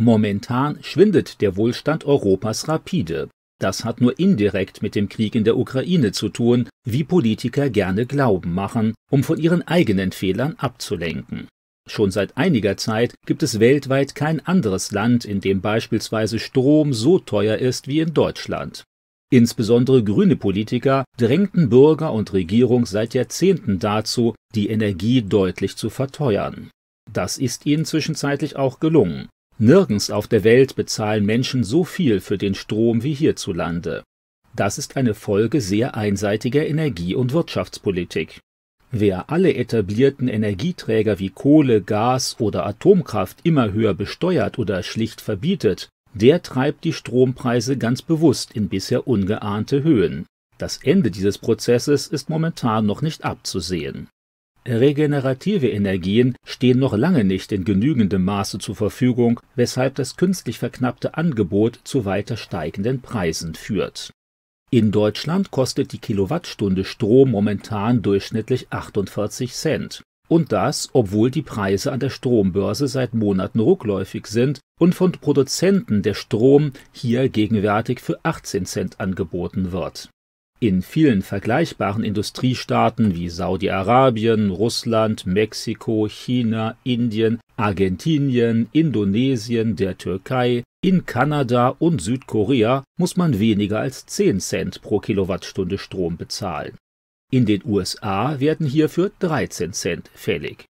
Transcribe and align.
Momentan 0.00 0.78
schwindet 0.80 1.42
der 1.42 1.56
Wohlstand 1.56 2.06
Europas 2.06 2.68
rapide. 2.68 3.28
Das 3.60 3.84
hat 3.84 4.00
nur 4.00 4.18
indirekt 4.18 4.80
mit 4.80 4.94
dem 4.94 5.10
Krieg 5.10 5.34
in 5.34 5.44
der 5.44 5.58
Ukraine 5.58 6.12
zu 6.12 6.30
tun, 6.30 6.70
wie 6.86 7.04
Politiker 7.04 7.68
gerne 7.68 8.06
glauben 8.06 8.54
machen, 8.54 8.94
um 9.10 9.22
von 9.22 9.38
ihren 9.38 9.60
eigenen 9.68 10.12
Fehlern 10.12 10.54
abzulenken. 10.56 11.48
Schon 11.86 12.10
seit 12.10 12.38
einiger 12.38 12.78
Zeit 12.78 13.14
gibt 13.26 13.42
es 13.42 13.60
weltweit 13.60 14.14
kein 14.14 14.40
anderes 14.40 14.90
Land, 14.90 15.26
in 15.26 15.42
dem 15.42 15.60
beispielsweise 15.60 16.38
Strom 16.38 16.94
so 16.94 17.18
teuer 17.18 17.58
ist 17.58 17.86
wie 17.86 18.00
in 18.00 18.14
Deutschland. 18.14 18.84
Insbesondere 19.30 20.02
grüne 20.02 20.36
Politiker 20.36 21.04
drängten 21.18 21.68
Bürger 21.68 22.14
und 22.14 22.32
Regierung 22.32 22.86
seit 22.86 23.12
Jahrzehnten 23.12 23.78
dazu, 23.78 24.34
die 24.54 24.70
Energie 24.70 25.20
deutlich 25.20 25.76
zu 25.76 25.90
verteuern. 25.90 26.70
Das 27.12 27.36
ist 27.36 27.66
ihnen 27.66 27.84
zwischenzeitlich 27.84 28.56
auch 28.56 28.80
gelungen. 28.80 29.28
Nirgends 29.62 30.10
auf 30.10 30.26
der 30.26 30.42
Welt 30.42 30.74
bezahlen 30.74 31.26
Menschen 31.26 31.64
so 31.64 31.84
viel 31.84 32.20
für 32.20 32.38
den 32.38 32.54
Strom 32.54 33.02
wie 33.02 33.12
hierzulande. 33.12 34.02
Das 34.56 34.78
ist 34.78 34.96
eine 34.96 35.12
Folge 35.12 35.60
sehr 35.60 35.94
einseitiger 35.94 36.66
Energie- 36.66 37.14
und 37.14 37.34
Wirtschaftspolitik. 37.34 38.40
Wer 38.90 39.28
alle 39.28 39.54
etablierten 39.54 40.28
Energieträger 40.28 41.18
wie 41.18 41.28
Kohle, 41.28 41.82
Gas 41.82 42.36
oder 42.40 42.64
Atomkraft 42.64 43.40
immer 43.42 43.70
höher 43.72 43.92
besteuert 43.92 44.58
oder 44.58 44.82
schlicht 44.82 45.20
verbietet, 45.20 45.90
der 46.14 46.42
treibt 46.42 46.84
die 46.84 46.94
Strompreise 46.94 47.76
ganz 47.76 48.00
bewusst 48.00 48.52
in 48.52 48.70
bisher 48.70 49.06
ungeahnte 49.06 49.82
Höhen. 49.82 50.24
Das 50.56 50.78
Ende 50.78 51.10
dieses 51.10 51.36
Prozesses 51.36 52.06
ist 52.06 52.30
momentan 52.30 52.86
noch 52.86 53.02
nicht 53.02 53.24
abzusehen. 53.24 54.08
Regenerative 54.66 55.68
Energien 55.68 56.36
stehen 56.44 56.78
noch 56.78 56.94
lange 56.96 57.24
nicht 57.24 57.50
in 57.50 57.64
genügendem 57.64 58.24
Maße 58.24 58.58
zur 58.58 58.76
Verfügung, 58.76 59.40
weshalb 59.56 59.94
das 59.94 60.16
künstlich 60.16 60.58
verknappte 60.58 61.16
Angebot 61.16 61.80
zu 61.84 62.04
weiter 62.04 62.36
steigenden 62.36 63.00
Preisen 63.00 63.54
führt. 63.54 64.12
In 64.70 64.92
Deutschland 64.92 65.50
kostet 65.50 65.92
die 65.92 65.98
Kilowattstunde 65.98 66.84
Strom 66.84 67.32
momentan 67.32 68.02
durchschnittlich 68.02 68.68
48 68.70 69.52
Cent. 69.52 70.02
Und 70.28 70.52
das, 70.52 70.90
obwohl 70.92 71.32
die 71.32 71.42
Preise 71.42 71.90
an 71.90 71.98
der 71.98 72.10
Strombörse 72.10 72.86
seit 72.86 73.14
Monaten 73.14 73.58
rückläufig 73.58 74.28
sind 74.28 74.60
und 74.78 74.94
von 74.94 75.10
Produzenten 75.10 76.02
der 76.02 76.14
Strom 76.14 76.72
hier 76.92 77.28
gegenwärtig 77.28 77.98
für 78.00 78.20
18 78.22 78.64
Cent 78.64 79.00
angeboten 79.00 79.72
wird. 79.72 80.08
In 80.62 80.82
vielen 80.82 81.22
vergleichbaren 81.22 82.04
Industriestaaten 82.04 83.14
wie 83.14 83.30
Saudi-Arabien, 83.30 84.50
Russland, 84.50 85.24
Mexiko, 85.24 86.06
China, 86.06 86.76
Indien, 86.84 87.40
Argentinien, 87.56 88.68
Indonesien, 88.72 89.74
der 89.74 89.96
Türkei, 89.96 90.62
in 90.82 91.06
Kanada 91.06 91.68
und 91.78 92.02
Südkorea 92.02 92.84
muss 92.98 93.16
man 93.16 93.38
weniger 93.38 93.80
als 93.80 94.04
10 94.04 94.40
Cent 94.40 94.82
pro 94.82 94.98
Kilowattstunde 94.98 95.78
Strom 95.78 96.18
bezahlen. 96.18 96.76
In 97.32 97.46
den 97.46 97.62
USA 97.64 98.38
werden 98.38 98.66
hierfür 98.66 99.12
13 99.18 99.72
Cent 99.72 100.10
fällig. 100.14 100.66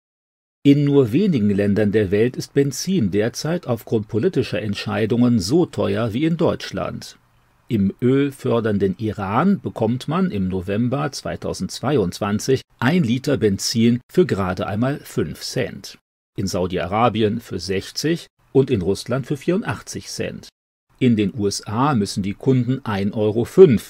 In 0.64 0.84
nur 0.84 1.12
wenigen 1.12 1.52
Ländern 1.52 1.92
der 1.92 2.10
Welt 2.10 2.38
ist 2.38 2.56
Benzin 2.56 3.12
derzeit 3.12 3.68
aufgrund 3.68 4.08
politischer 4.08 4.64
Entscheidungen 4.64 5.40
so 5.40 5.68
teuer 5.68 6.12
wie 6.14 6.26
in 6.26 6.38
Deutschland. 6.38 7.20
Im 7.68 7.96
ölfördernden 8.00 8.96
Iran 9.00 9.60
bekommt 9.60 10.08
man 10.08 10.30
im 10.30 10.50
November 10.50 11.12
2022 11.12 12.62
ein 12.78 13.04
Liter 13.04 13.38
Benzin 13.38 14.02
für 14.12 14.28
gerade 14.28 14.68
einmal 14.68 15.00
5 15.00 15.42
Cent, 15.42 15.98
in 16.38 16.46
Saudi-Arabien 16.46 17.40
für 17.40 17.60
60 17.60 18.28
und 18.52 18.70
in 18.70 18.84
Russland 18.84 19.26
für 19.26 19.36
84 19.36 20.08
Cent. 20.10 20.48
In 21.00 21.16
den 21.16 21.34
USA 21.36 21.96
müssen 21.96 22.22
die 22.22 22.36
Kunden 22.36 22.82
1,05 22.82 23.14
Euro 23.16 23.46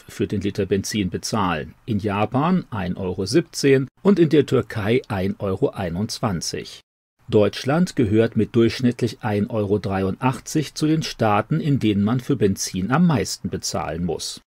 für 0.08 0.26
den 0.26 0.40
Liter 0.40 0.66
Benzin 0.66 1.10
bezahlen, 1.10 1.74
in 1.86 2.00
Japan 2.00 2.64
1,17 2.72 3.74
Euro 3.76 3.88
und 4.04 4.20
in 4.20 4.30
der 4.30 4.46
Türkei 4.46 5.02
1,21 5.10 5.42
Euro. 5.42 6.80
Deutschland 7.28 7.96
gehört 7.96 8.36
mit 8.36 8.56
durchschnittlich 8.56 9.20
1,83 9.22 9.50
Euro 9.50 10.74
zu 10.74 10.88
den 10.88 11.02
Staaten, 11.02 11.60
in 11.60 11.80
denen 11.80 12.04
man 12.04 12.20
für 12.20 12.36
Benzin 12.36 12.92
am 12.92 13.08
meisten 13.08 13.50
bezahlen 13.50 14.06
muss. 14.06 14.42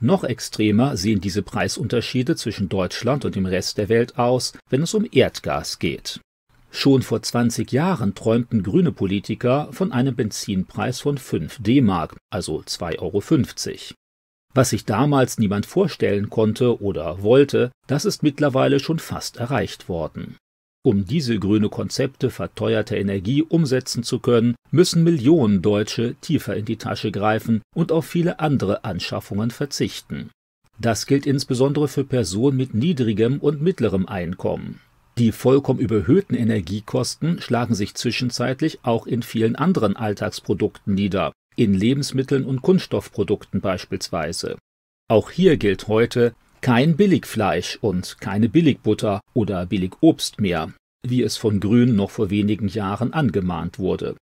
Noch 0.00 0.24
extremer 0.24 0.96
sehen 0.96 1.20
diese 1.20 1.42
Preisunterschiede 1.42 2.34
zwischen 2.34 2.68
Deutschland 2.68 3.24
und 3.24 3.36
dem 3.36 3.46
Rest 3.46 3.78
der 3.78 3.88
Welt 3.88 4.18
aus, 4.18 4.52
wenn 4.68 4.82
es 4.82 4.94
um 4.94 5.06
Erdgas 5.10 5.78
geht. 5.78 6.20
Schon 6.70 7.02
vor 7.02 7.22
20 7.22 7.70
Jahren 7.70 8.14
träumten 8.14 8.62
grüne 8.62 8.92
Politiker 8.92 9.68
von 9.72 9.92
einem 9.92 10.16
Benzinpreis 10.16 11.00
von 11.00 11.18
5 11.18 11.58
D-Mark, 11.62 12.16
also 12.30 12.60
2,50 12.60 12.98
Euro. 13.00 13.94
Was 14.54 14.70
sich 14.70 14.86
damals 14.86 15.38
niemand 15.38 15.66
vorstellen 15.66 16.30
konnte 16.30 16.80
oder 16.82 17.22
wollte, 17.22 17.70
das 17.86 18.06
ist 18.06 18.22
mittlerweile 18.22 18.80
schon 18.80 18.98
fast 18.98 19.36
erreicht 19.36 19.88
worden. 19.88 20.36
Um 20.84 21.04
diese 21.04 21.38
grüne 21.38 21.68
Konzepte 21.68 22.28
verteuerter 22.28 22.96
Energie 22.96 23.42
umsetzen 23.42 24.02
zu 24.02 24.18
können, 24.18 24.56
müssen 24.72 25.04
Millionen 25.04 25.62
Deutsche 25.62 26.16
tiefer 26.20 26.56
in 26.56 26.64
die 26.64 26.76
Tasche 26.76 27.12
greifen 27.12 27.62
und 27.74 27.92
auf 27.92 28.04
viele 28.04 28.40
andere 28.40 28.84
Anschaffungen 28.84 29.52
verzichten. 29.52 30.30
Das 30.80 31.06
gilt 31.06 31.24
insbesondere 31.24 31.86
für 31.86 32.02
Personen 32.02 32.56
mit 32.56 32.74
niedrigem 32.74 33.38
und 33.38 33.62
mittlerem 33.62 34.06
Einkommen. 34.06 34.80
Die 35.18 35.30
vollkommen 35.30 35.78
überhöhten 35.78 36.34
Energiekosten 36.34 37.40
schlagen 37.40 37.76
sich 37.76 37.94
zwischenzeitlich 37.94 38.80
auch 38.82 39.06
in 39.06 39.22
vielen 39.22 39.54
anderen 39.54 39.94
Alltagsprodukten 39.94 40.94
nieder, 40.94 41.32
in 41.54 41.74
Lebensmitteln 41.74 42.44
und 42.44 42.62
Kunststoffprodukten 42.62 43.60
beispielsweise. 43.60 44.56
Auch 45.08 45.30
hier 45.30 45.58
gilt 45.58 45.86
heute 45.86 46.34
kein 46.62 46.96
Billigfleisch 46.96 47.76
und 47.80 48.20
keine 48.20 48.48
Billigbutter 48.48 49.20
oder 49.34 49.66
Billigobst 49.66 50.40
mehr, 50.40 50.72
wie 51.04 51.22
es 51.22 51.36
von 51.36 51.58
Grün 51.58 51.96
noch 51.96 52.10
vor 52.10 52.30
wenigen 52.30 52.68
Jahren 52.68 53.12
angemahnt 53.12 53.80
wurde. 53.80 54.16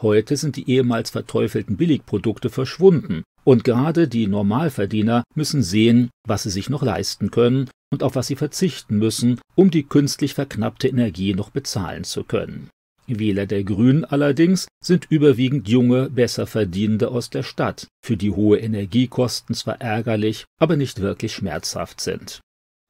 Heute 0.00 0.36
sind 0.36 0.54
die 0.56 0.70
ehemals 0.70 1.10
verteufelten 1.10 1.76
Billigprodukte 1.76 2.48
verschwunden, 2.48 3.24
und 3.42 3.64
gerade 3.64 4.06
die 4.06 4.28
Normalverdiener 4.28 5.24
müssen 5.34 5.62
sehen, 5.62 6.10
was 6.26 6.44
sie 6.44 6.50
sich 6.50 6.70
noch 6.70 6.82
leisten 6.82 7.32
können 7.32 7.68
und 7.92 8.04
auf 8.04 8.14
was 8.14 8.28
sie 8.28 8.36
verzichten 8.36 8.98
müssen, 8.98 9.40
um 9.56 9.70
die 9.70 9.82
künstlich 9.82 10.34
verknappte 10.34 10.88
Energie 10.88 11.34
noch 11.34 11.50
bezahlen 11.50 12.04
zu 12.04 12.22
können. 12.22 12.70
Wähler 13.18 13.46
der 13.46 13.64
Grünen 13.64 14.04
allerdings 14.04 14.68
sind 14.84 15.06
überwiegend 15.10 15.68
junge, 15.68 16.10
Besserverdienende 16.10 17.10
aus 17.10 17.30
der 17.30 17.42
Stadt, 17.42 17.88
für 18.04 18.16
die 18.16 18.30
hohe 18.30 18.58
Energiekosten 18.58 19.54
zwar 19.54 19.80
ärgerlich, 19.80 20.44
aber 20.58 20.76
nicht 20.76 21.00
wirklich 21.00 21.32
schmerzhaft 21.32 22.00
sind. 22.00 22.40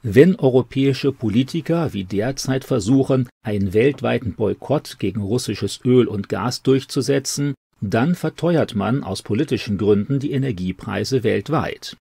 Wenn 0.03 0.37
europäische 0.37 1.13
Politiker 1.13 1.93
wie 1.93 2.05
derzeit 2.05 2.65
versuchen, 2.65 3.29
einen 3.45 3.75
weltweiten 3.75 4.35
Boykott 4.35 4.99
gegen 4.99 5.21
russisches 5.21 5.81
Öl 5.85 6.07
und 6.07 6.29
Gas 6.29 6.63
durchzusetzen, 6.63 7.55
dann 7.83 8.15
verteuert 8.15 8.75
man 8.75 9.05
aus 9.05 9.23
politischen 9.23 9.79
Gründen 9.79 10.19
die 10.19 10.33
Energiepreise 10.33 11.23
weltweit. 11.23 11.97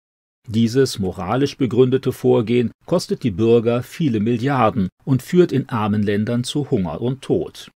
Dieses 0.49 0.99
moralisch 0.99 1.57
begründete 1.57 2.13
Vorgehen 2.13 2.71
kostet 2.87 3.23
die 3.23 3.31
Bürger 3.31 3.83
viele 3.83 4.19
Milliarden 4.19 4.89
und 5.05 5.23
führt 5.23 5.53
in 5.53 5.69
armen 5.69 6.03
Ländern 6.03 6.43
zu 6.43 6.71
Hunger 6.71 7.01
und 7.01 7.21
Tod. 7.21 7.71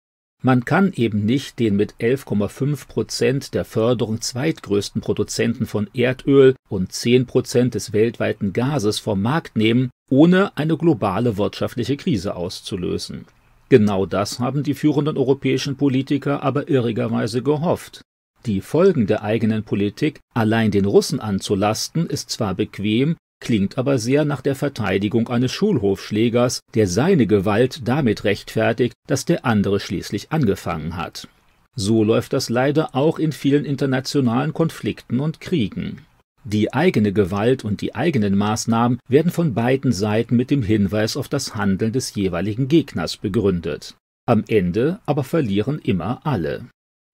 Man 0.43 0.65
kann 0.65 0.93
eben 0.95 1.27
nicht 1.27 1.59
den 1.59 1.77
mit 1.77 1.97
11,5 2.01 2.89
Prozent 2.89 3.53
der 3.53 3.67
Förderung 3.67 4.23
zweitgrößten 4.23 5.03
Produzenten 5.03 5.67
von 5.67 5.89
Erdöl 5.93 6.55
und 6.71 6.93
10 6.93 7.27
Prozent 7.27 7.75
des 7.75 7.93
weltweiten 7.93 8.55
Gases 8.55 8.99
vom 8.99 9.21
Markt 9.21 9.57
nehmen, 9.57 9.91
ohne 10.09 10.57
eine 10.57 10.79
globale 10.79 11.37
wirtschaftliche 11.37 11.99
Krise 11.99 12.37
auszulösen. 12.37 13.27
Genau 13.69 14.07
das 14.07 14.41
haben 14.41 14.63
die 14.63 14.75
führenden 14.75 15.19
europäischen 15.19 15.77
Politiker 15.77 16.43
aber 16.43 16.71
irrigerweise 16.71 17.43
gehofft. 17.43 18.01
Die 18.47 18.63
Folgen 18.63 19.07
der 19.07 19.23
eigenen 19.23 19.63
Politik 19.63 20.21
allein 20.35 20.71
den 20.71 20.87
Russen 20.87 21.21
anzulasten, 21.21 22.07
ist 22.07 22.31
zwar 22.31 22.55
bequem, 22.55 23.17
klingt 23.41 23.79
aber 23.79 23.99
sehr 23.99 24.25
nach 24.25 24.41
der 24.41 24.55
Verteidigung 24.55 25.29
eines 25.29 25.53
Schulhofschlägers, 25.53 26.61
der 26.75 26.87
seine 26.87 27.27
Gewalt 27.27 27.89
damit 27.89 28.25
rechtfertigt, 28.25 28.95
dass 29.07 29.25
der 29.25 29.45
andere 29.45 29.81
schließlich 29.81 30.31
angefangen 30.31 30.97
hat. 30.97 31.29
So 31.75 32.05
läuft 32.05 32.33
das 32.33 32.49
leider 32.49 32.95
auch 32.95 33.19
in 33.19 33.33
vielen 33.33 33.65
internationalen 33.65 34.53
Konflikten 34.53 35.21
und 35.21 35.41
Kriegen. 35.41 36.03
Die 36.45 36.73
eigene 36.73 37.13
Gewalt 37.13 37.65
und 37.65 37.81
die 37.81 37.95
eigenen 37.95 38.37
Maßnahmen 38.37 38.99
werden 39.09 39.31
von 39.31 39.55
beiden 39.55 39.93
Seiten 39.93 40.37
mit 40.37 40.51
dem 40.51 40.63
Hinweis 40.63 41.17
auf 41.17 41.29
das 41.29 41.55
Handeln 41.55 41.93
des 41.93 42.15
jeweiligen 42.15 42.69
Gegners 42.69 43.17
begründet. 43.17 43.95
Am 44.27 44.45
Ende 44.49 45.01
aber 45.07 45.25
verlieren 45.25 45.79
immer 45.79 46.21
alle. 46.25 46.67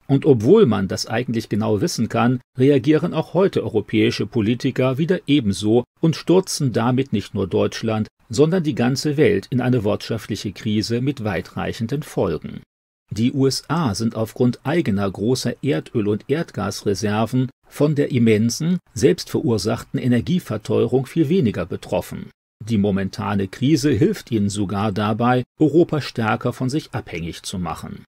Und 0.09 0.25
obwohl 0.25 0.67
man 0.67 0.89
das 0.89 1.07
eigentlich 1.07 1.49
genau 1.49 1.81
wissen 1.81 2.09
kann, 2.09 2.41
reagieren 2.57 3.13
auch 3.13 3.35
heute 3.35 3.63
europäische 3.63 4.27
Politiker 4.27 4.99
wieder 4.99 5.21
ebenso 5.27 5.85
und 6.01 6.17
stürzen 6.17 6.73
damit 6.73 7.13
nicht 7.13 7.35
nur 7.35 7.49
Deutschland, 7.49 8.09
sondern 8.29 8.63
die 8.63 8.75
ganze 8.75 9.17
Welt 9.17 9.47
in 9.51 9.61
eine 9.61 9.85
wirtschaftliche 9.85 10.53
Krise 10.53 11.01
mit 11.01 11.25
weitreichenden 11.25 12.03
Folgen. 12.03 12.61
Die 13.11 13.33
USA 13.33 13.95
sind 13.95 14.17
aufgrund 14.17 14.61
eigener 14.65 15.09
großer 15.09 15.55
Erdöl- 15.63 16.09
und 16.09 16.25
Erdgasreserven 16.29 17.51
von 17.69 17.95
der 17.95 18.11
immensen, 18.11 18.79
selbstverursachten 18.95 20.01
Energieverteuerung 20.01 21.07
viel 21.07 21.29
weniger 21.29 21.67
betroffen. 21.67 22.31
Die 22.65 22.79
momentane 22.79 23.49
Krise 23.49 23.91
hilft 23.91 24.33
ihnen 24.33 24.49
sogar 24.49 24.91
dabei, 24.91 25.45
Europa 25.61 26.01
stärker 26.01 26.53
von 26.53 26.69
sich 26.69 26.93
abhängig 26.93 27.43
zu 27.43 27.59
machen. 27.59 28.05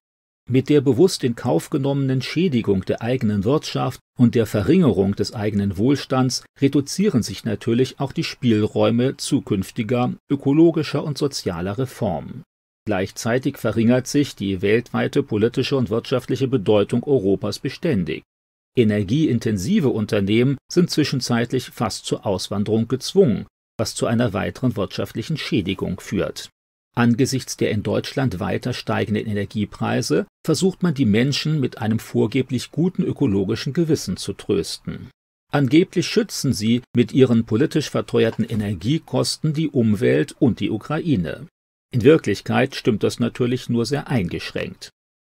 Mit 0.50 0.70
der 0.70 0.80
bewusst 0.80 1.24
in 1.24 1.34
Kauf 1.34 1.68
genommenen 1.68 2.22
Schädigung 2.22 2.82
der 2.86 3.02
eigenen 3.02 3.44
Wirtschaft 3.44 4.00
und 4.18 4.34
der 4.34 4.46
Verringerung 4.46 5.14
des 5.14 5.34
eigenen 5.34 5.76
Wohlstands 5.76 6.42
reduzieren 6.58 7.22
sich 7.22 7.44
natürlich 7.44 8.00
auch 8.00 8.12
die 8.12 8.24
Spielräume 8.24 9.18
zukünftiger 9.18 10.14
ökologischer 10.30 11.04
und 11.04 11.18
sozialer 11.18 11.76
Reformen. 11.76 12.44
Gleichzeitig 12.86 13.58
verringert 13.58 14.06
sich 14.06 14.36
die 14.36 14.62
weltweite 14.62 15.22
politische 15.22 15.76
und 15.76 15.90
wirtschaftliche 15.90 16.48
Bedeutung 16.48 17.04
Europas 17.04 17.58
beständig. 17.58 18.22
Energieintensive 18.74 19.90
Unternehmen 19.90 20.56
sind 20.72 20.88
zwischenzeitlich 20.88 21.66
fast 21.66 22.06
zur 22.06 22.24
Auswanderung 22.24 22.88
gezwungen, 22.88 23.46
was 23.76 23.94
zu 23.94 24.06
einer 24.06 24.32
weiteren 24.32 24.76
wirtschaftlichen 24.76 25.36
Schädigung 25.36 26.00
führt. 26.00 26.48
Angesichts 26.94 27.56
der 27.56 27.70
in 27.70 27.82
Deutschland 27.82 28.40
weiter 28.40 28.72
steigenden 28.72 29.26
Energiepreise 29.26 30.26
versucht 30.44 30.82
man 30.82 30.94
die 30.94 31.04
Menschen 31.04 31.60
mit 31.60 31.78
einem 31.78 31.98
vorgeblich 31.98 32.72
guten 32.72 33.02
ökologischen 33.02 33.72
Gewissen 33.72 34.16
zu 34.16 34.32
trösten. 34.32 35.10
Angeblich 35.50 36.06
schützen 36.06 36.52
sie 36.52 36.82
mit 36.94 37.12
ihren 37.12 37.44
politisch 37.44 37.88
verteuerten 37.88 38.44
Energiekosten 38.44 39.54
die 39.54 39.68
Umwelt 39.68 40.34
und 40.38 40.60
die 40.60 40.70
Ukraine. 40.70 41.46
In 41.90 42.02
Wirklichkeit 42.02 42.74
stimmt 42.74 43.02
das 43.02 43.18
natürlich 43.18 43.70
nur 43.70 43.86
sehr 43.86 44.08
eingeschränkt. 44.08 44.90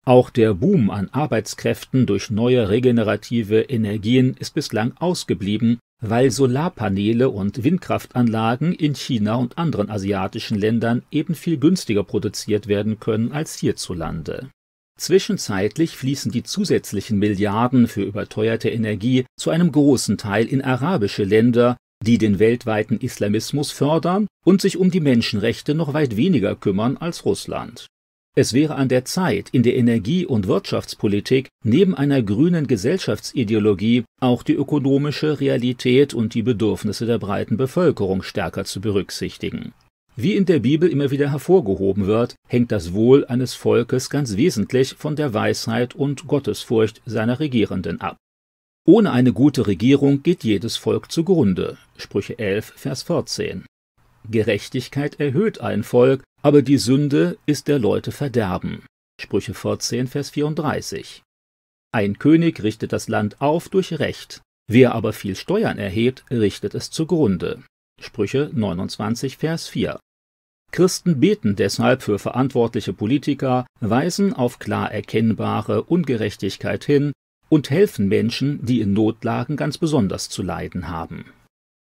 Auch 0.05 0.29
der 0.29 0.53
Boom 0.53 0.89
an 0.89 1.09
Arbeitskräften 1.09 2.05
durch 2.05 2.29
neue 2.29 2.69
regenerative 2.69 3.61
Energien 3.61 4.35
ist 4.37 4.53
bislang 4.53 4.95
ausgeblieben, 4.97 5.79
weil 6.03 6.31
Solarpaneele 6.31 7.29
und 7.29 7.63
Windkraftanlagen 7.63 8.73
in 8.73 8.93
China 8.93 9.35
und 9.35 9.57
anderen 9.57 9.89
asiatischen 9.89 10.59
Ländern 10.59 11.03
eben 11.11 11.33
viel 11.33 11.57
günstiger 11.57 12.03
produziert 12.03 12.67
werden 12.67 12.99
können 12.99 13.31
als 13.31 13.57
hierzulande. 13.57 14.49
Zwischenzeitlich 14.99 15.97
fließen 15.97 16.31
die 16.31 16.43
zusätzlichen 16.43 17.17
Milliarden 17.17 17.87
für 17.87 18.03
überteuerte 18.03 18.69
Energie 18.69 19.25
zu 19.37 19.49
einem 19.49 19.71
großen 19.71 20.17
Teil 20.17 20.45
in 20.45 20.61
arabische 20.61 21.23
Länder, 21.23 21.77
die 22.03 22.17
den 22.17 22.37
weltweiten 22.37 22.99
Islamismus 22.99 23.71
fördern 23.71 24.27
und 24.45 24.61
sich 24.61 24.77
um 24.77 24.91
die 24.91 24.99
Menschenrechte 24.99 25.73
noch 25.73 25.93
weit 25.93 26.17
weniger 26.17 26.55
kümmern 26.55 26.97
als 26.97 27.25
Russland. 27.25 27.87
Es 28.35 28.53
wäre 28.53 28.75
an 28.75 28.89
der 28.89 29.05
Zeit, 29.05 29.49
in 29.51 29.61
der 29.61 29.75
Energie- 29.75 30.25
und 30.25 30.47
Wirtschaftspolitik 30.47 31.49
neben 31.63 31.93
einer 31.93 32.23
grünen 32.23 32.65
Gesellschaftsideologie 32.65 34.05
auch 34.19 34.41
die 34.41 34.53
ökonomische 34.53 35.39
Realität 35.39 36.15
und 36.15 36.33
die 36.33 36.41
Bedürfnisse 36.41 37.05
der 37.05 37.19
breiten 37.19 37.57
Bevölkerung 37.57 38.23
stärker 38.23 38.65
zu 38.65 38.81
berücksichtigen. 38.81 39.73
Wie 40.15 40.35
in 40.35 40.45
der 40.45 40.59
Bibel 40.59 40.89
immer 40.89 41.11
wieder 41.11 41.31
hervorgehoben 41.31 42.07
wird, 42.07 42.35
hängt 42.47 42.71
das 42.71 42.93
Wohl 42.93 43.25
eines 43.25 43.53
Volkes 43.53 44.09
ganz 44.09 44.35
wesentlich 44.35 44.95
von 44.95 45.15
der 45.15 45.33
Weisheit 45.35 45.93
und 45.93 46.27
Gottesfurcht 46.27 47.01
seiner 47.05 47.39
Regierenden 47.39 48.01
ab. 48.01 48.17
Ohne 48.85 49.11
eine 49.11 49.31
gute 49.31 49.67
Regierung 49.67 50.23
geht 50.23 50.43
jedes 50.43 50.75
Volk 50.75 51.11
zugrunde. 51.11 51.77
Sprüche 51.97 52.37
11, 52.37 52.73
Vers 52.75 53.03
14. 53.03 53.65
Gerechtigkeit 54.29 55.19
erhöht 55.19 55.61
ein 55.61 55.83
Volk, 55.83 56.23
aber 56.43 56.61
die 56.61 56.77
Sünde 56.77 57.37
ist 57.45 57.69
der 57.69 57.79
Leute 57.79 58.11
Verderben. 58.11 58.83
Sprüche 59.19 59.53
14, 59.53 60.07
Vers 60.07 60.29
34. 60.31 61.23
Ein 61.93 62.19
König 62.19 62.61
richtet 62.61 62.91
das 62.91 63.07
Land 63.07 63.41
auf 63.41 63.69
durch 63.69 63.97
Recht. 63.99 64.41
Wer 64.69 64.93
aber 64.93 65.13
viel 65.13 65.35
Steuern 65.35 65.77
erhebt, 65.77 66.25
richtet 66.29 66.75
es 66.75 66.91
zugrunde. 66.91 67.63
Sprüche 68.01 68.51
29, 68.53 69.37
Vers 69.37 69.67
4. 69.69 69.97
Christen 70.71 71.19
beten 71.19 71.55
deshalb 71.55 72.01
für 72.01 72.19
verantwortliche 72.19 72.91
Politiker, 72.91 73.65
weisen 73.79 74.33
auf 74.33 74.59
klar 74.59 74.91
erkennbare 74.91 75.83
Ungerechtigkeit 75.83 76.83
hin 76.83 77.13
und 77.47 77.69
helfen 77.69 78.09
Menschen, 78.09 78.65
die 78.65 78.81
in 78.81 78.91
Notlagen 78.91 79.55
ganz 79.55 79.77
besonders 79.77 80.27
zu 80.29 80.41
leiden 80.41 80.89
haben. 80.89 81.25